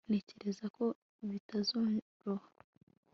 ntekereza 0.09 0.65
ko 0.75 0.83
bitazoroha 1.29 2.47